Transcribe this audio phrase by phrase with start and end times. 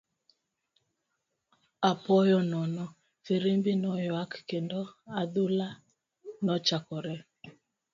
[1.91, 2.85] Apoya nono,
[3.23, 4.79] firimbi noywak, kendo
[5.19, 5.67] adhula
[6.45, 7.15] nochakore.